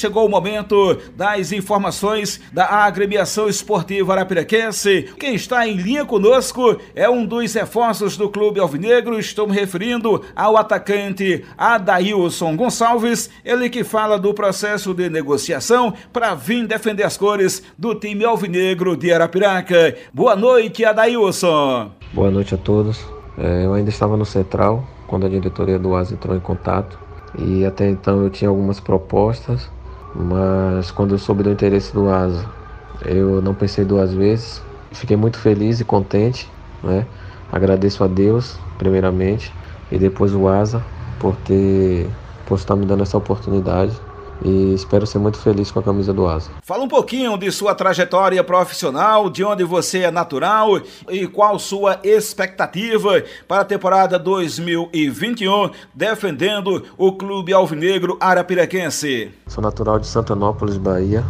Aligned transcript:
chegou 0.00 0.26
o 0.26 0.30
momento 0.30 0.98
das 1.14 1.52
informações 1.52 2.40
da 2.52 2.66
agremiação 2.84 3.48
esportiva 3.48 4.14
arapiraquense. 4.14 5.10
Quem 5.18 5.34
está 5.34 5.68
em 5.68 5.76
linha 5.76 6.04
conosco 6.04 6.78
é 6.94 7.08
um 7.08 7.26
dos 7.26 7.52
reforços 7.52 8.16
do 8.16 8.30
Clube 8.30 8.58
Alvinegro. 8.58 9.18
Estou 9.18 9.46
me 9.46 9.54
referindo 9.54 10.22
ao 10.34 10.56
atacante 10.56 11.44
Adailson 11.56 12.56
Gonçalves, 12.56 13.28
ele 13.44 13.68
que 13.68 13.84
fala 13.84 14.18
do 14.18 14.32
processo 14.32 14.94
de 14.94 15.10
negociação 15.10 15.92
para 16.12 16.34
vir 16.34 16.66
defender 16.66 17.04
as 17.04 17.16
cores 17.16 17.62
do 17.76 17.94
time 17.94 18.24
Alvinegro 18.24 18.96
de 18.96 19.12
Arapiraca. 19.12 19.96
Boa 20.14 20.34
noite, 20.34 20.84
Adailson. 20.84 21.90
Boa 22.14 22.30
noite 22.30 22.54
a 22.54 22.58
todos. 22.58 23.04
É, 23.36 23.64
eu 23.64 23.74
ainda 23.74 23.90
estava 23.90 24.16
no 24.16 24.24
Central 24.24 24.86
quando 25.06 25.26
a 25.26 25.28
diretoria 25.28 25.78
do 25.78 25.94
ASA 25.94 26.14
entrou 26.14 26.36
em 26.36 26.40
contato 26.40 26.98
e 27.38 27.64
até 27.64 27.88
então 27.88 28.22
eu 28.22 28.30
tinha 28.30 28.48
algumas 28.48 28.80
propostas, 28.80 29.68
mas 30.12 30.90
quando 30.90 31.14
eu 31.14 31.18
soube 31.18 31.42
do 31.42 31.50
interesse 31.50 31.92
do 31.92 32.08
ASA, 32.08 32.52
eu 33.00 33.40
não 33.42 33.54
pensei 33.54 33.84
duas 33.84 34.12
vezes. 34.14 34.66
Fiquei 34.92 35.16
muito 35.16 35.38
feliz 35.38 35.80
e 35.80 35.84
contente, 35.84 36.56
né? 36.82 37.10
Agradeço 37.50 38.02
a 38.04 38.08
Deus, 38.08 38.66
primeiramente, 38.76 39.58
e 39.90 39.98
depois 39.98 40.34
o 40.34 40.48
ASA 40.48 40.88
por 41.18 41.36
ter 41.36 42.18
por 42.44 42.56
estar 42.58 42.74
me 42.76 42.84
dando 42.86 43.02
essa 43.04 43.16
oportunidade 43.18 44.02
e 44.44 44.74
espero 44.74 45.06
ser 45.06 45.18
muito 45.18 45.38
feliz 45.38 45.70
com 45.70 45.78
a 45.78 45.82
camisa 45.82 46.12
do 46.12 46.26
Asa. 46.26 46.50
Fala 46.62 46.84
um 46.84 46.88
pouquinho 46.88 47.36
de 47.36 47.50
sua 47.50 47.74
trajetória 47.74 48.42
profissional, 48.42 49.28
de 49.28 49.44
onde 49.44 49.64
você 49.64 50.00
é 50.00 50.10
natural 50.10 50.80
e 51.08 51.26
qual 51.26 51.58
sua 51.58 51.98
expectativa 52.02 53.22
para 53.46 53.62
a 53.62 53.64
temporada 53.64 54.18
2021 54.18 55.70
defendendo 55.94 56.84
o 56.96 57.12
Clube 57.12 57.52
Alvinegro 57.52 58.16
Arapiraquense. 58.20 59.30
Sou 59.46 59.62
natural 59.62 59.98
de 59.98 60.06
Santanópolis, 60.06 60.76
Bahia. 60.76 61.24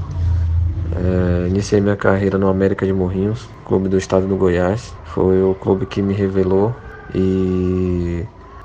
É, 0.92 1.48
iniciei 1.48 1.80
minha 1.80 1.96
carreira 1.96 2.36
no 2.36 2.48
América 2.48 2.84
de 2.84 2.92
Morrinhos, 2.92 3.48
clube 3.64 3.88
do 3.88 3.96
estado 3.96 4.26
do 4.26 4.36
Goiás. 4.36 4.92
Foi 5.06 5.42
o 5.42 5.54
clube 5.54 5.86
que 5.86 6.02
me 6.02 6.14
revelou 6.14 6.74
e 7.14 7.79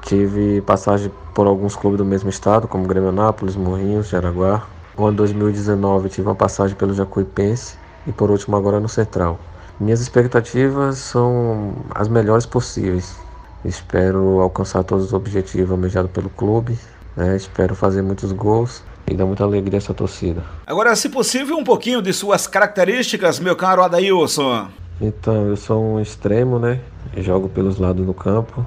tive 0.05 0.61
passagem 0.61 1.11
por 1.33 1.47
alguns 1.47 1.75
clubes 1.75 1.97
do 1.97 2.05
mesmo 2.05 2.29
estado, 2.29 2.67
como 2.67 2.87
Grêmio 2.87 3.09
Anápolis, 3.09 3.55
Morrinhos, 3.55 4.07
Jaraguá. 4.07 4.65
No 4.97 5.07
ano 5.07 5.17
2019 5.17 6.09
tive 6.09 6.27
uma 6.27 6.35
passagem 6.35 6.75
pelo 6.77 6.93
Jacuipense 6.93 7.75
e 8.07 8.11
por 8.11 8.29
último 8.29 8.55
agora 8.55 8.79
no 8.79 8.87
Central. 8.87 9.39
Minhas 9.79 9.99
expectativas 9.99 10.99
são 10.99 11.73
as 11.93 12.07
melhores 12.07 12.45
possíveis. 12.45 13.17
Espero 13.65 14.39
alcançar 14.39 14.83
todos 14.83 15.05
os 15.05 15.13
objetivos 15.13 15.71
almejados 15.71 16.11
pelo 16.11 16.29
clube. 16.29 16.77
Né? 17.17 17.35
Espero 17.35 17.75
fazer 17.75 18.01
muitos 18.01 18.31
gols 18.31 18.83
e 19.07 19.15
dar 19.15 19.25
muita 19.25 19.43
alegria 19.43 19.77
a 19.77 19.81
essa 19.81 19.93
torcida. 19.93 20.43
Agora, 20.65 20.95
se 20.95 21.09
possível, 21.09 21.57
um 21.57 21.63
pouquinho 21.63 22.01
de 22.01 22.13
suas 22.13 22.47
características, 22.47 23.39
meu 23.39 23.55
caro 23.55 23.83
Adailson. 23.83 24.67
Então, 25.01 25.47
eu 25.49 25.57
sou 25.57 25.83
um 25.83 25.99
extremo, 25.99 26.57
né? 26.57 26.79
Eu 27.13 27.23
jogo 27.23 27.49
pelos 27.49 27.77
lados 27.79 28.05
do 28.05 28.13
campo 28.13 28.65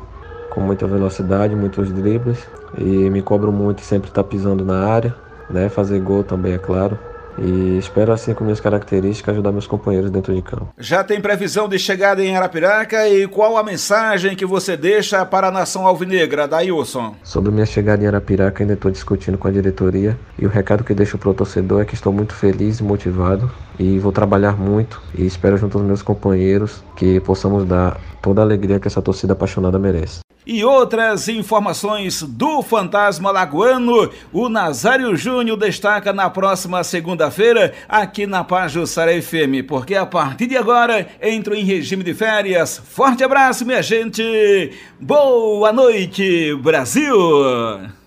com 0.59 0.65
muita 0.65 0.89
velocidade, 0.89 1.55
muitos 1.55 1.93
dribles 1.93 2.39
e 2.77 2.83
me 2.83 3.23
cobro 3.23 3.53
muito 3.53 3.81
sempre 3.83 4.11
estar 4.11 4.25
tá 4.25 4.29
pisando 4.29 4.65
na 4.65 4.85
área, 4.85 5.15
né? 5.49 5.69
Fazer 5.69 6.01
gol 6.01 6.25
também, 6.25 6.55
é 6.55 6.59
claro. 6.59 6.99
E 7.41 7.79
espero 7.79 8.13
assim 8.13 8.35
com 8.35 8.43
minhas 8.43 8.59
características 8.59 9.35
ajudar 9.35 9.53
meus 9.53 9.69
companheiros 9.69 10.11
dentro 10.11 10.35
de 10.35 10.43
campo. 10.43 10.71
Já 10.77 11.05
tem 11.05 11.21
previsão 11.21 11.69
de 11.69 11.79
chegada 11.79 12.21
em 12.25 12.37
Arapiraca 12.37 13.09
e 13.09 13.29
qual 13.29 13.57
a 13.57 13.63
mensagem 13.63 14.35
que 14.35 14.45
você 14.45 14.77
deixa 14.77 15.25
para 15.25 15.47
a 15.47 15.51
nação 15.53 15.87
alvinegra, 15.87 16.49
Dailson? 16.49 17.15
Sobre 17.23 17.53
minha 17.53 17.65
chegada 17.65 18.03
em 18.03 18.09
Arapiraca 18.09 18.65
ainda 18.65 18.75
estou 18.75 18.91
discutindo 18.91 19.39
com 19.39 19.47
a 19.47 19.53
diretoria 19.53 20.19
e 20.37 20.45
o 20.45 20.49
recado 20.49 20.83
que 20.83 20.93
deixo 20.93 21.17
para 21.17 21.31
o 21.31 21.35
torcedor 21.35 21.83
é 21.83 21.85
que 21.85 21.95
estou 21.95 22.13
muito 22.13 22.35
feliz 22.35 22.81
e 22.81 22.83
motivado 22.83 23.49
e 23.79 24.01
vou 24.01 24.11
trabalhar 24.11 24.59
muito 24.59 25.01
e 25.15 25.25
espero 25.25 25.57
junto 25.57 25.79
aos 25.79 25.87
meus 25.87 26.03
companheiros 26.03 26.83
que 26.97 27.21
possamos 27.21 27.65
dar 27.65 28.01
toda 28.21 28.41
a 28.41 28.45
alegria 28.45 28.81
que 28.81 28.89
essa 28.89 29.01
torcida 29.01 29.35
apaixonada 29.35 29.79
merece 29.79 30.28
e 30.49 30.65
outras 30.65 31.29
informações 31.29 32.23
do 32.23 32.63
Fantasma 32.63 33.31
Lagoano, 33.31 34.11
o 34.33 34.49
Nazário 34.49 35.15
Júnior 35.15 35.59
destaca 35.59 36.11
na 36.11 36.31
próxima 36.31 36.83
segunda-feira 36.83 37.75
aqui 37.87 38.27
na 38.27 38.43
Pajussara 38.43 39.21
FM, 39.21 39.69
porque 39.69 39.95
a 39.95 40.07
partir 40.07 40.47
de 40.47 40.57
agora 40.57 41.07
entro 41.21 41.55
em 41.55 41.65
regime 41.65 42.03
de 42.03 42.15
férias. 42.15 42.79
Forte 42.83 43.23
abraço, 43.23 43.67
minha 43.67 43.83
gente! 43.83 44.73
Boa 44.99 45.71
noite, 45.71 46.55
Brasil! 46.63 47.98